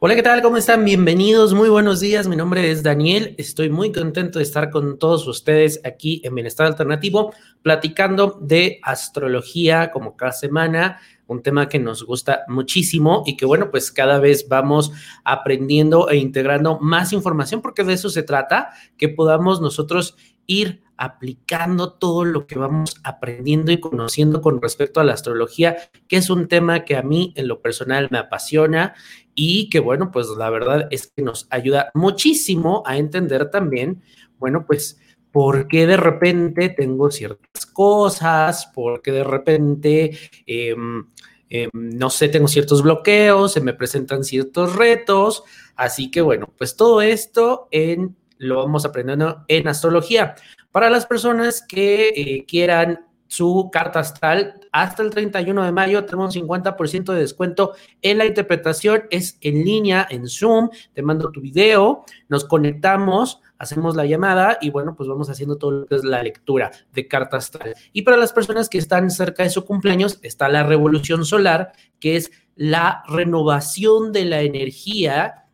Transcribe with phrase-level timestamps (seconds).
[0.00, 0.42] Hola, ¿qué tal?
[0.42, 0.84] ¿Cómo están?
[0.84, 2.28] Bienvenidos, muy buenos días.
[2.28, 3.34] Mi nombre es Daniel.
[3.36, 9.90] Estoy muy contento de estar con todos ustedes aquí en Bienestar Alternativo, platicando de astrología
[9.90, 14.48] como cada semana, un tema que nos gusta muchísimo y que bueno, pues cada vez
[14.48, 14.90] vamos
[15.24, 20.16] aprendiendo e integrando más información porque de eso se trata, que podamos nosotros
[20.46, 25.76] ir aplicando todo lo que vamos aprendiendo y conociendo con respecto a la astrología,
[26.08, 28.94] que es un tema que a mí en lo personal me apasiona
[29.34, 34.02] y que bueno, pues la verdad es que nos ayuda muchísimo a entender también,
[34.38, 34.98] bueno, pues
[35.38, 41.04] por qué de repente tengo ciertas cosas, por qué de repente, em,
[41.48, 45.44] em, no sé, tengo ciertos bloqueos, se me presentan ciertos retos.
[45.76, 50.34] Así que bueno, pues todo esto en, lo vamos aprendiendo en astrología.
[50.72, 54.60] Para las personas que eh, quieran su carta astral.
[54.72, 59.04] Hasta el 31 de mayo tenemos un 50% de descuento en la interpretación.
[59.10, 60.70] Es en línea, en Zoom.
[60.94, 65.70] Te mando tu video, nos conectamos, hacemos la llamada y bueno, pues vamos haciendo todo
[65.70, 67.74] lo que es la lectura de carta astral.
[67.92, 72.16] Y para las personas que están cerca de su cumpleaños, está la revolución solar, que
[72.16, 75.44] es la renovación de la energía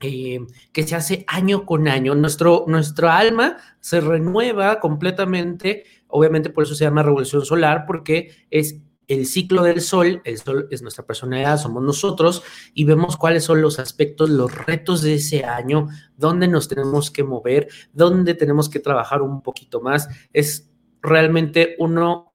[0.00, 0.40] eh,
[0.72, 2.14] que se hace año con año.
[2.14, 5.84] Nuestro, nuestra alma se renueva completamente
[6.16, 8.76] Obviamente por eso se llama revolución solar, porque es
[9.08, 13.60] el ciclo del sol, el sol es nuestra personalidad, somos nosotros, y vemos cuáles son
[13.60, 18.78] los aspectos, los retos de ese año, dónde nos tenemos que mover, dónde tenemos que
[18.78, 20.08] trabajar un poquito más.
[20.32, 20.70] Es
[21.02, 22.32] realmente uno,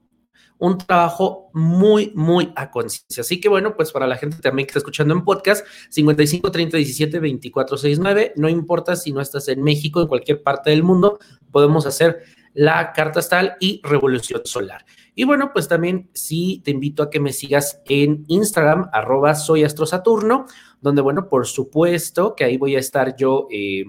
[0.58, 3.22] un trabajo muy, muy a conciencia.
[3.22, 6.76] Así que bueno, pues para la gente también que está escuchando en podcast, 55 30
[6.76, 11.18] 17 24 69, no importa si no estás en México, en cualquier parte del mundo,
[11.50, 12.24] podemos hacer
[12.60, 14.86] la carta astral y revolución solar.
[15.16, 19.64] Y bueno, pues también sí te invito a que me sigas en Instagram, arroba soy
[19.64, 20.46] astrosaturno,
[20.82, 23.86] donde bueno, por supuesto que ahí voy a estar yo, eh,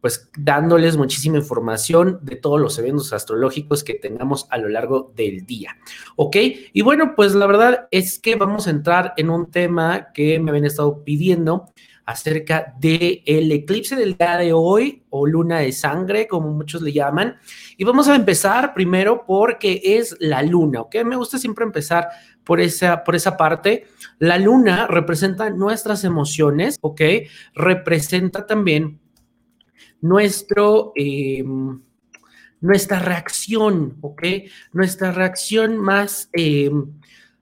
[0.00, 5.44] pues dándoles muchísima información de todos los eventos astrológicos que tengamos a lo largo del
[5.44, 5.76] día.
[6.14, 6.36] ¿Ok?
[6.72, 10.52] Y bueno, pues la verdad es que vamos a entrar en un tema que me
[10.52, 11.72] habían estado pidiendo
[12.06, 16.92] acerca del el eclipse del día de hoy o luna de sangre, como muchos le
[16.92, 17.36] llaman.
[17.76, 20.96] Y vamos a empezar primero porque es la luna, ¿ok?
[21.04, 22.08] Me gusta siempre empezar
[22.44, 23.86] por esa, por esa parte.
[24.18, 27.00] La luna representa nuestras emociones, ¿ok?
[27.54, 29.00] Representa también
[30.00, 30.92] nuestro...
[30.94, 31.80] Em,
[32.64, 34.22] nuestra reacción, ¿ok?
[34.72, 36.92] Nuestra reacción más, em,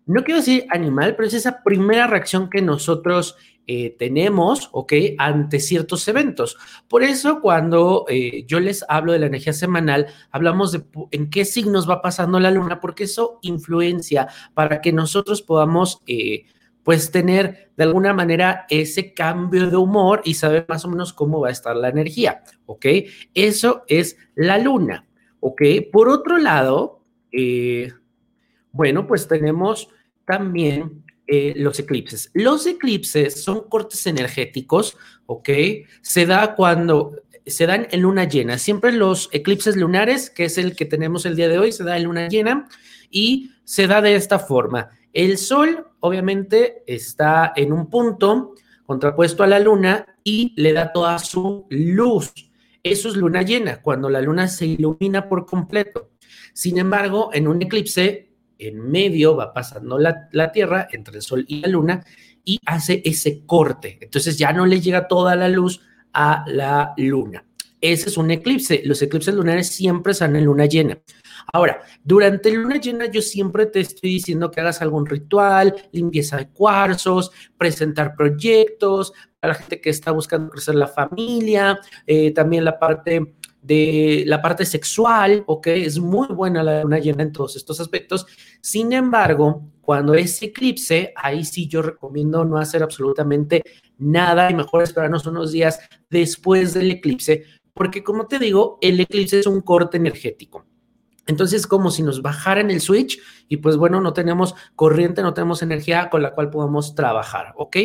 [0.05, 3.37] no quiero decir animal, pero es esa primera reacción que nosotros
[3.67, 4.93] eh, tenemos, ¿ok?
[5.19, 6.57] Ante ciertos eventos.
[6.89, 11.45] Por eso cuando eh, yo les hablo de la energía semanal, hablamos de en qué
[11.45, 16.01] signos va pasando la luna, porque eso influencia para que nosotros podamos...
[16.07, 16.45] Eh,
[16.85, 21.39] pues tener de alguna manera ese cambio de humor y saber más o menos cómo
[21.39, 22.87] va a estar la energía, ¿ok?
[23.35, 25.07] Eso es la luna,
[25.39, 25.63] ¿ok?
[25.93, 27.05] Por otro lado,
[28.73, 29.91] bueno, pues tenemos
[30.25, 32.31] también eh, los eclipses.
[32.35, 34.97] Los eclipses son cortes energéticos,
[35.27, 35.49] ¿ok?
[36.01, 37.17] Se da cuando
[37.47, 38.59] se dan en luna llena.
[38.59, 41.97] Siempre los eclipses lunares, que es el que tenemos el día de hoy, se da
[41.97, 42.69] en luna llena
[43.11, 44.91] y se da de esta forma.
[45.13, 48.55] El sol, obviamente, está en un punto
[48.87, 52.33] contrapuesto a la luna y le da toda su luz.
[52.83, 56.11] Eso es luna llena, cuando la luna se ilumina por completo.
[56.53, 58.32] Sin embargo, en un eclipse
[58.69, 62.05] en medio va pasando la, Tierra entre el Sol y la Luna
[62.45, 63.99] y hace ese corte.
[64.01, 65.81] Entonces ya no le llega toda la luz
[66.13, 67.45] a la Luna.
[67.81, 68.83] Ese es un eclipse.
[68.85, 70.99] Los eclipses lunares siempre están en luna llena.
[71.53, 76.49] Ahora, durante luna llena yo siempre te estoy diciendo que hagas algún ritual, limpieza de
[76.49, 82.79] cuarzos, presentar proyectos, para la gente que está buscando crecer la familia, eh, también la
[82.79, 87.81] parte de la parte sexual, ok, es muy buena la luna llena en todos estos
[87.81, 88.27] aspectos.
[88.61, 93.63] Sin embargo, cuando es eclipse, ahí sí yo recomiendo no hacer absolutamente
[93.99, 95.79] nada y mejor esperarnos unos días
[96.11, 100.67] después del eclipse, porque como te digo, el eclipse es un corte energético.
[101.27, 105.63] Entonces, como si nos bajaran el switch y pues bueno, no tenemos corriente, no tenemos
[105.63, 107.77] energía con la cual podamos trabajar, ¿ok?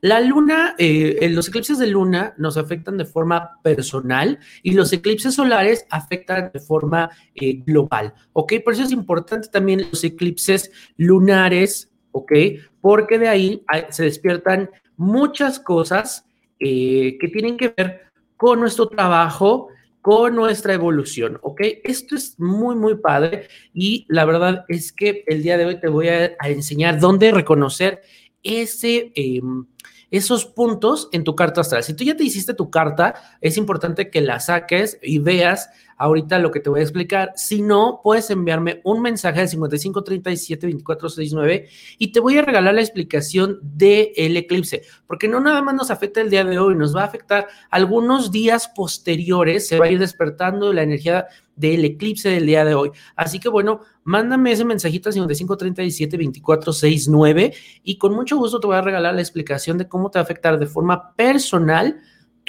[0.00, 5.34] La luna, eh, los eclipses de luna nos afectan de forma personal y los eclipses
[5.34, 8.54] solares afectan de forma eh, global, ¿ok?
[8.64, 12.32] Por eso es importante también los eclipses lunares, ¿ok?
[12.80, 16.24] Porque de ahí se despiertan muchas cosas
[16.58, 19.68] eh, que tienen que ver con nuestro trabajo,
[20.00, 21.60] con nuestra evolución, ¿ok?
[21.84, 25.88] Esto es muy, muy padre y la verdad es que el día de hoy te
[25.88, 28.00] voy a, enseñar dónde reconocer
[28.42, 29.66] ese, em,
[30.10, 31.84] esos puntos en tu carta astral.
[31.84, 35.68] Si tú ya te hiciste tu carta, es importante que la saques y veas
[36.00, 37.32] ahorita lo que te voy a explicar.
[37.36, 41.68] Si no, puedes enviarme un mensaje al 5537-2469
[41.98, 45.90] y te voy a regalar la explicación del el eclipse, porque no nada más nos
[45.90, 49.90] afecta el día de hoy, nos va a afectar algunos días posteriores, se va a
[49.90, 52.92] ir despertando la energía del eclipse del día de hoy.
[53.14, 57.54] Así que bueno, mándame ese mensajito al 5537-2469
[57.84, 60.24] y con mucho gusto te voy a regalar la explicación de cómo te va a
[60.24, 62.00] afectar de forma personal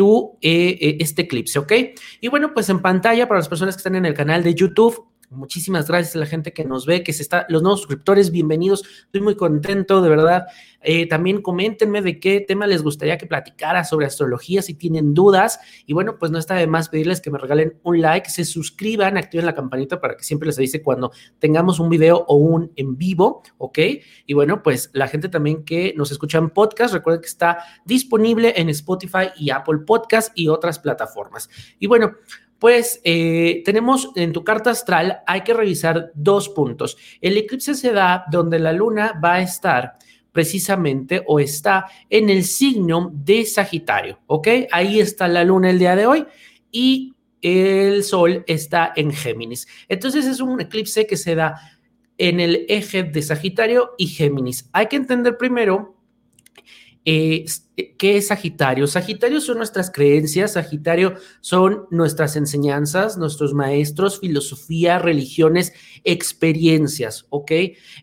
[0.01, 1.71] tu, eh, eh, este eclipse, ¿ok?
[2.21, 5.10] Y bueno, pues en pantalla para las personas que están en el canal de YouTube,
[5.31, 8.83] Muchísimas gracias a la gente que nos ve, que se está, los nuevos suscriptores, bienvenidos.
[9.05, 10.47] Estoy muy contento, de verdad.
[10.81, 15.61] Eh, también coméntenme de qué tema les gustaría que platicara sobre astrología, si tienen dudas.
[15.85, 19.15] Y bueno, pues no está de más pedirles que me regalen un like, se suscriban,
[19.15, 22.97] activen la campanita para que siempre les avise cuando tengamos un video o un en
[22.97, 23.79] vivo, ¿ok?
[24.25, 28.53] Y bueno, pues la gente también que nos escucha en podcast, recuerden que está disponible
[28.57, 31.49] en Spotify y Apple Podcast y otras plataformas.
[31.79, 32.17] Y bueno,
[32.61, 36.95] pues eh, tenemos en tu carta astral, hay que revisar dos puntos.
[37.19, 39.95] El eclipse se da donde la luna va a estar
[40.31, 44.47] precisamente o está en el signo de Sagitario, ¿ok?
[44.71, 46.27] Ahí está la luna el día de hoy
[46.71, 49.67] y el sol está en Géminis.
[49.89, 51.59] Entonces es un eclipse que se da
[52.19, 54.69] en el eje de Sagitario y Géminis.
[54.71, 55.95] Hay que entender primero
[57.03, 57.45] eh,
[57.97, 58.85] ¿Qué es Sagitario?
[58.85, 67.51] Sagitario son nuestras creencias, Sagitario son nuestras enseñanzas, nuestros maestros, filosofía, religiones, experiencias, ¿ok?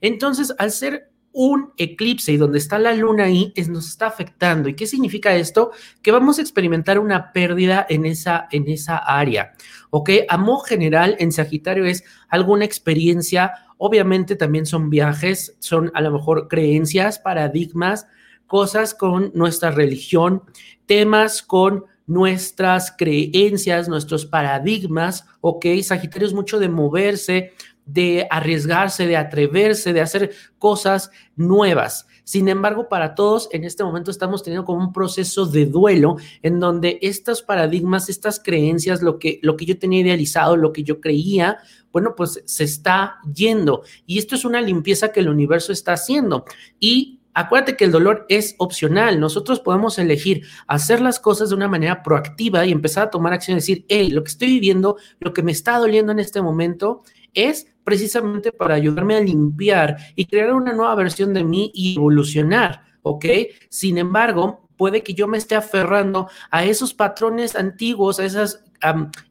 [0.01, 4.69] Entonces, al ser un eclipse y donde está la luna ahí, es, nos está afectando.
[4.69, 5.71] ¿Y qué significa esto?
[6.03, 9.53] Que vamos a experimentar una pérdida en esa, en esa área,
[9.91, 10.11] ¿ok?
[10.29, 16.11] A modo general, en Sagitario es alguna experiencia, obviamente también son viajes, son a lo
[16.11, 18.09] mejor creencias, paradigmas,
[18.49, 20.43] cosas con nuestra religión,
[20.87, 25.67] temas con nuestras creencias, nuestros paradigmas, ¿ok?
[25.83, 27.53] Sagitario es mucho de moverse,
[27.85, 32.07] de arriesgarse, de atreverse, de hacer cosas nuevas.
[32.25, 36.61] Sin embargo, para todos en este momento estamos teniendo como un proceso de duelo en
[36.61, 41.01] donde estos paradigmas, estas creencias, lo que, lo que yo tenía idealizado, lo que yo
[41.01, 41.59] creía,
[41.93, 43.83] bueno, pues se está yendo.
[44.07, 46.45] Y esto es una limpieza que el universo está haciendo.
[46.79, 49.21] Y Acuérdate que el dolor es opcional.
[49.21, 53.57] Nosotros podemos elegir hacer las cosas de una manera proactiva y empezar a tomar acción
[53.57, 57.03] y decir, hey, lo que estoy viviendo, lo que me está doliendo en este momento
[57.35, 62.83] es precisamente para ayudarme a limpiar y crear una nueva versión de mí y evolucionar,
[63.03, 63.25] ¿ok?
[63.69, 68.65] Sin embargo, puede que yo me esté aferrando a esos patrones antiguos, a esas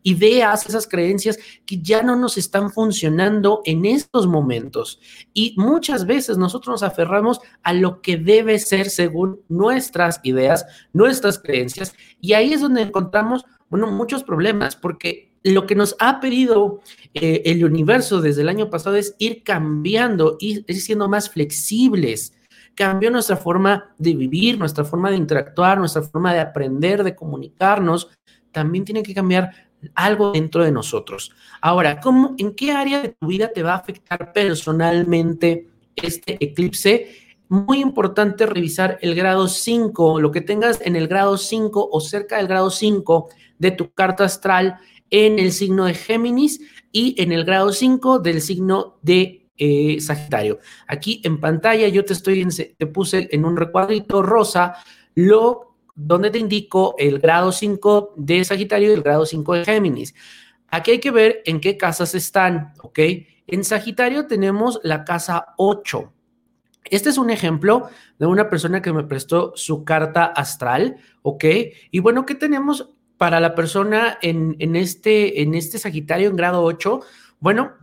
[0.04, 5.00] ideas, esas creencias que ya no nos están funcionando en estos momentos.
[5.34, 11.39] Y muchas veces nosotros nos aferramos a lo que debe ser según nuestras ideas, nuestras
[11.39, 16.82] creencias, y ahí es donde encontramos, bueno, muchos problemas, porque lo que nos ha pedido
[17.13, 22.34] eh, el universo desde el año pasado es ir cambiando, ir siendo más flexibles
[22.77, 28.12] cambió nuestra forma de vivir, nuestra forma de interactuar, nuestra forma de aprender, de comunicarnos.
[28.51, 29.51] También tiene que cambiar
[29.96, 31.32] algo dentro de nosotros.
[31.62, 37.10] Ahora, ¿cómo, ¿en qué área de tu vida te va a afectar personalmente este eclipse?
[37.50, 42.38] Muy importante revisar el grado 5, lo que tengas en el grado 5 o cerca
[42.38, 44.77] del grado 5 de tu carta astral
[45.10, 46.60] en el signo de Géminis
[46.92, 50.60] y en el grado 5 del signo de eh, Sagitario.
[50.88, 54.75] Aquí en pantalla yo te estoy, te puse en un recuadrito rosa
[55.16, 55.66] lo
[55.98, 60.13] donde te indico el grado 5 de Sagitario y el grado 5 de Géminis.
[60.70, 63.00] Aquí hay que ver en qué casas están, ¿ok?
[63.48, 66.13] En Sagitario tenemos la casa 8.
[66.86, 67.89] Este es un ejemplo
[68.20, 71.46] de una persona que me prestó su carta astral, ¿ok?
[71.89, 77.01] Y bueno, ¿qué tenemos para la persona en, este, en este Sagitario en grado 8?
[77.39, 77.74] Bueno,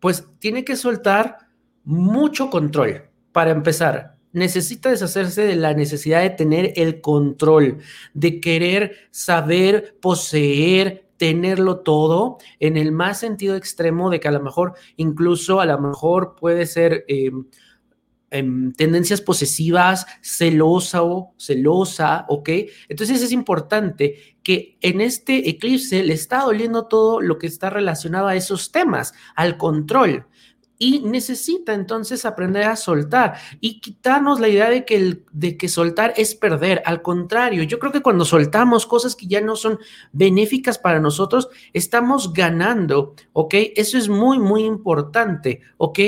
[0.00, 1.38] pues tiene que soltar
[1.82, 3.08] mucho control.
[3.32, 7.78] Para empezar, necesita deshacerse de la necesidad de tener el control,
[8.12, 14.42] de querer saber, poseer, tenerlo todo en el más sentido extremo de que a lo
[14.42, 17.04] mejor, incluso a lo mejor puede ser...
[17.08, 17.46] Em,
[18.30, 22.48] em, tendencias posesivas, celosa o celosa, ¿ok?
[22.88, 28.26] Entonces es importante que en este eclipse le está doliendo todo lo que está relacionado
[28.26, 30.26] a esos temas, al control.
[30.84, 35.66] Y necesita entonces aprender a soltar y quitarnos la idea de que, el, de que
[35.66, 36.82] soltar es perder.
[36.84, 39.78] Al contrario, yo creo que cuando soltamos cosas que ya no son
[40.12, 43.54] benéficas para nosotros, estamos ganando, ¿ok?
[43.76, 45.98] Eso es muy, muy importante, ¿ok?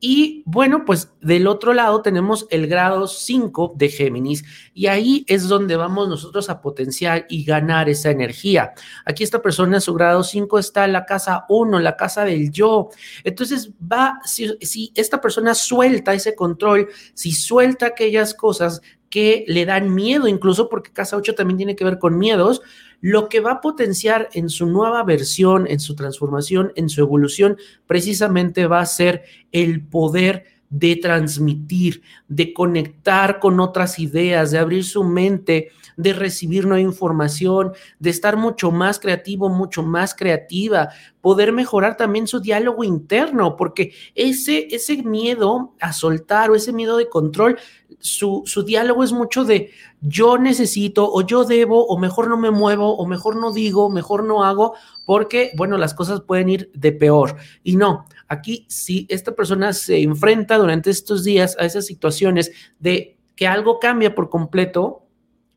[0.00, 5.48] Y bueno, pues del otro lado tenemos el grado 5 de Géminis y ahí es
[5.48, 8.74] donde vamos nosotros a potenciar y ganar esa energía.
[9.04, 12.90] Aquí esta persona, su grado 5 está en la casa 1, la casa del yo.
[13.24, 19.64] Entonces va, si, si esta persona suelta ese control, si suelta aquellas cosas que le
[19.64, 22.60] dan miedo, incluso porque casa 8 también tiene que ver con miedos,
[23.00, 27.56] lo que va a potenciar en su nueva versión, en su transformación, en su evolución,
[27.86, 34.84] precisamente va a ser el poder de transmitir, de conectar con otras ideas, de abrir
[34.84, 41.52] su mente, de recibir nueva información, de estar mucho más creativo, mucho más creativa, poder
[41.52, 47.08] mejorar también su diálogo interno, porque ese, ese miedo a soltar o ese miedo de
[47.08, 47.58] control,
[47.98, 49.70] su, su diálogo es mucho de
[50.00, 54.24] yo necesito o yo debo o mejor no me muevo o mejor no digo, mejor
[54.24, 54.74] no hago,
[55.06, 57.36] porque, bueno, las cosas pueden ir de peor.
[57.62, 63.18] Y no, aquí si esta persona se enfrenta durante estos días a esas situaciones de
[63.34, 65.06] que algo cambia por completo,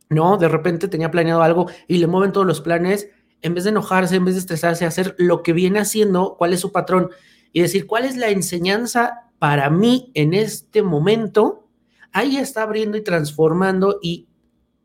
[0.09, 0.38] ¿no?
[0.38, 3.09] De repente tenía planeado algo y le mueven todos los planes,
[3.41, 6.59] en vez de enojarse, en vez de estresarse, hacer lo que viene haciendo, cuál es
[6.59, 7.09] su patrón
[7.53, 11.67] y decir cuál es la enseñanza para mí en este momento,
[12.11, 14.27] ahí está abriendo y transformando y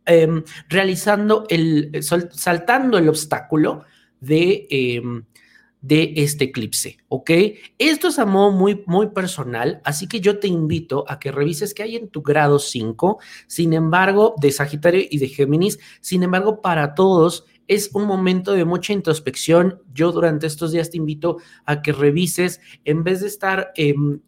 [0.07, 3.85] em, realizando el, saltando el obstáculo
[4.21, 5.25] de, em,
[5.85, 7.31] de este eclipse, ¿ok?
[7.77, 11.75] Esto es a modo muy, muy personal, así que yo te invito a que revises
[11.75, 16.63] qué hay en tu grado 5, sin embargo, de Sagitario y de Géminis, sin embargo,
[16.63, 19.83] para todos es un momento de mucha introspección.
[19.93, 21.37] Yo durante estos días te invito
[21.67, 24.21] a que revises, en vez de estar em,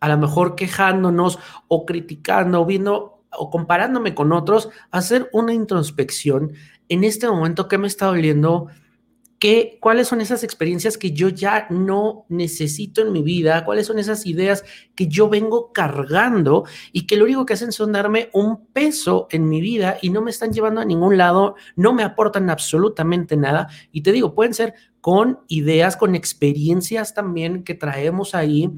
[0.00, 1.38] a lo mejor quejándonos
[1.68, 6.54] o criticando viendo o comparándome con otros, hacer una introspección
[6.88, 8.68] en este momento que me está doliendo
[9.38, 13.64] ¿Qué, ¿Cuáles son esas experiencias que yo ya no necesito en mi vida?
[13.64, 14.64] ¿Cuáles son esas ideas
[14.96, 19.48] que yo vengo cargando y que lo único que hacen son darme un peso en
[19.48, 23.68] mi vida y no me están llevando a ningún lado, no me aportan absolutamente nada?
[23.92, 28.70] Y te digo, pueden ser con ideas, con experiencias también que traemos ahí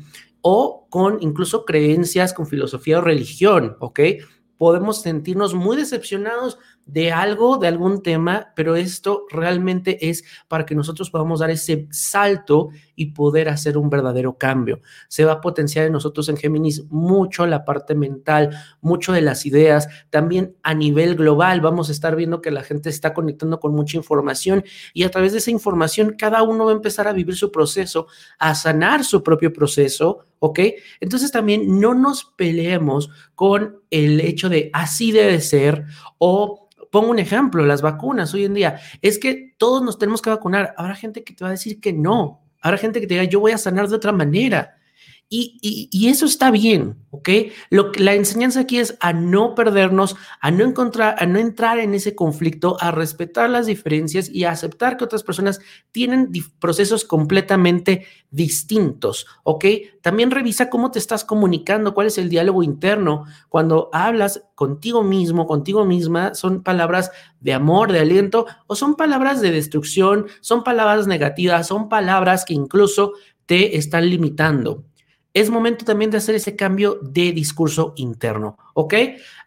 [0.42, 4.00] o con incluso creencias, con filosofía o religión, ¿ok?
[4.58, 6.58] Podemos sentirnos muy decepcionados
[6.92, 11.86] de algo, de algún tema, pero esto realmente es para que nosotros podamos dar ese
[11.90, 14.80] salto y poder hacer un verdadero cambio.
[15.08, 19.46] Se va a potenciar en nosotros en Géminis mucho la parte mental, mucho de las
[19.46, 23.74] ideas, también a nivel global vamos a estar viendo que la gente está conectando con
[23.74, 27.36] mucha información y a través de esa información cada uno va a empezar a vivir
[27.36, 28.06] su proceso,
[28.38, 30.60] a sanar su propio proceso, ¿ok?
[31.00, 35.84] Entonces también no nos peleemos con el hecho de así debe ser
[36.18, 40.30] o pongo un ejemplo, las vacunas hoy en día, es que todos nos tenemos que
[40.30, 40.74] vacunar.
[40.76, 42.42] Habrá gente que te va a decir que no.
[42.60, 44.76] Habrá gente que te diga, yo voy a sanar de otra manera.
[45.32, 47.28] Y, eso está bien, ¿ok?
[47.70, 51.94] Lo la enseñanza aquí es a no perdernos, a no encontrar, a no entrar en
[51.94, 55.60] ese conflicto, a respetar las diferencias y a aceptar que otras personas
[55.92, 59.66] tienen procesos completamente distintos, ¿ok?
[60.02, 63.24] También revisa cómo te estás comunicando, cuál es el diálogo interno.
[63.48, 69.40] Cuando hablas contigo mismo, contigo misma, son palabras de amor, de aliento, o son palabras
[69.40, 73.12] de destrucción, son palabras negativas, son palabras que incluso
[73.46, 74.89] te están limitando
[75.32, 78.94] es momento también de hacer ese cambio de discurso interno, ¿ok?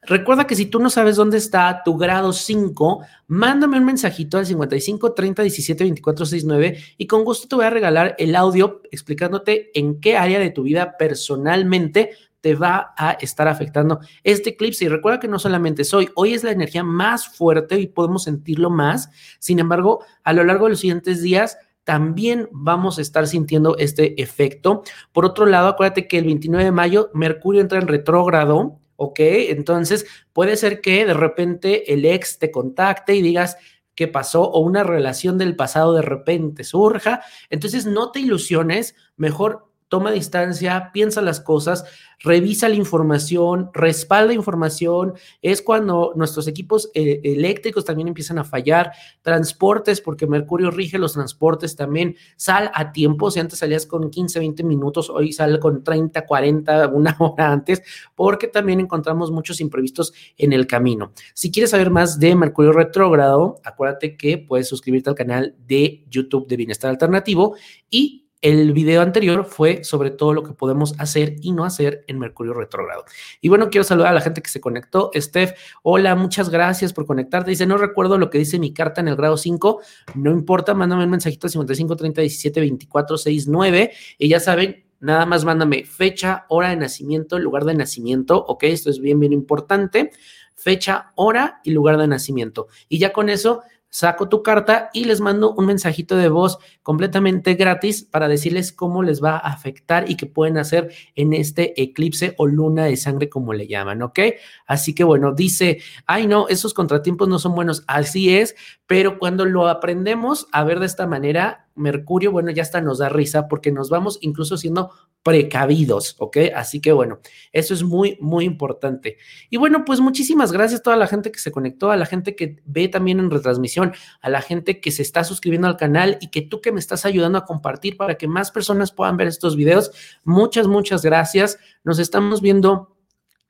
[0.04, 4.46] Recuerda que si tú no sabes dónde está tu grado 5, mándame un mensajito al
[4.46, 9.78] 55 30 17 24 69 y con gusto te voy a regalar el audio explicándote
[9.78, 12.12] en qué área de tu vida personalmente
[12.44, 14.84] te va a estar afectando este eclipse.
[14.84, 18.70] Y recuerda que no solamente soy, hoy es la energía más fuerte y podemos sentirlo
[18.70, 19.10] más.
[19.40, 24.22] Sin embargo, a lo largo de los siguientes días, también vamos a estar sintiendo este
[24.22, 24.84] efecto.
[25.12, 29.20] Por otro lado, acuérdate que el 29 de mayo Mercurio entra en retrógrado, ¿ok?
[29.20, 33.58] Entonces puede ser que de repente el ex te contacte y digas,
[33.96, 34.44] ¿qué pasó?
[34.44, 37.22] O una relación del pasado de repente surja.
[37.50, 41.86] Entonces no te ilusiones, mejor toma distancia, piensa las cosas,
[42.18, 45.14] revisa la información, respalda información.
[45.44, 51.14] Es cuando nuestros equipos eh, eléctricos también empiezan a fallar, transportes, porque Mercurio rige los
[51.14, 52.16] transportes también.
[52.38, 56.88] Sal a tiempo, si antes salías con 15, 20 minutos, hoy sale con 30, 40,
[56.88, 57.84] una hora antes,
[58.16, 61.12] porque también encontramos muchos imprevistos en el camino.
[61.36, 66.48] Si quieres saber más de Mercurio retrógrado, acuérdate que puedes suscribirte al canal de YouTube
[66.48, 67.56] de Bienestar Alternativo
[67.92, 72.20] y el video anterior fue sobre todo lo que podemos hacer y no hacer en
[72.20, 73.06] Mercurio retrógrado.
[73.40, 75.12] Y bueno, quiero saludar a la gente que se conectó.
[75.16, 77.52] Steph, hola, muchas gracias por conectarte.
[77.52, 79.80] Dice, no recuerdo lo que dice mi carta en el grado 5.
[80.16, 83.92] No importa, mándame un mensajito 55 30 17 24 69.
[84.18, 88.66] Y ya saben, nada más mándame fecha, hora de nacimiento, lugar de nacimiento, ¿ok?
[88.66, 90.12] Esto es bien, bien importante.
[90.54, 92.68] Fecha, hora y lugar de nacimiento.
[92.90, 93.62] Y ya con eso
[93.94, 99.04] saco tu carta y les mando un mensajito de voz completamente gratis para decirles cómo
[99.04, 103.30] les va a afectar y qué pueden hacer en este eclipse o luna de sangre,
[103.30, 104.20] como le llaman, ¿ok?
[104.66, 108.56] Así que bueno, dice, ay no, esos contratiempos no son buenos, así es,
[108.88, 113.10] pero cuando lo aprendemos a ver de esta manera, Mercurio, bueno, ya hasta nos da
[113.10, 114.92] risa porque nos vamos incluso siendo
[115.24, 116.38] precavidos, ¿ok?
[116.56, 117.20] Así que bueno,
[117.52, 119.18] eso es muy, muy importante.
[119.50, 122.36] Y bueno, pues muchísimas gracias a toda la gente que se conectó, a la gente
[122.36, 126.30] que ve también en retransmisión, a la gente que se está suscribiendo al canal y
[126.30, 129.56] que tú que me estás ayudando a compartir para que más personas puedan ver estos
[129.56, 129.92] videos.
[130.24, 131.58] Muchas, muchas gracias.
[131.84, 132.93] Nos estamos viendo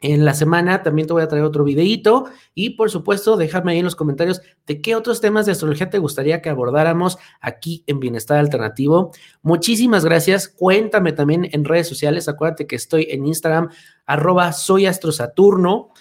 [0.03, 3.79] en la semana también te voy a traer otro videíto y por supuesto déjame ahí
[3.79, 8.01] en los comentarios de qué otros temas de astrología te gustaría que abordáramos aquí en
[8.01, 9.12] Bienestar Alternativo.
[9.41, 10.50] Muchísimas gracias.
[10.50, 12.27] Cuéntame también en redes sociales.
[12.27, 13.69] Acuérdate que estoy en Instagram,
[14.05, 15.91] arroba soy astrosaturno.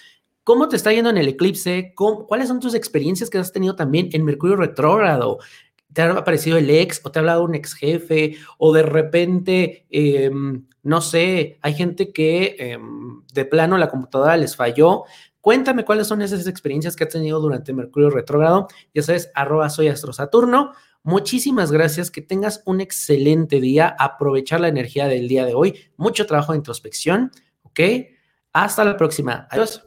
[0.43, 1.95] ¿Cómo te está yendo en el eclipse?
[1.95, 5.39] ¿Cuáles son tus experiencias que has tenido también en Mercurio retrógrado?
[5.93, 9.87] ¿Te ha aparecido el ex o te ha hablado un ex jefe o de repente...
[9.91, 15.05] Em, no sé, hay gente que em, de plano la computadora les falló.
[15.41, 18.69] Cuéntame cuáles son esas experiencias que has tenido durante Mercurio retrógrado.
[18.95, 20.73] Ya sabes, arroba soy Astro Saturno.
[21.05, 26.27] Muchísimas gracias, que tengas un excelente día, aprovechar la energía del día de hoy, mucho
[26.27, 27.81] trabajo de introspección, ¿ok?
[28.53, 29.49] Hasta la próxima.
[29.51, 29.83] Adiós.